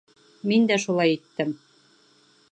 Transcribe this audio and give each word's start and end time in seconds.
Мин 0.51 0.63
дә 0.71 0.77
шулай 0.85 1.13
иттем. 1.17 1.51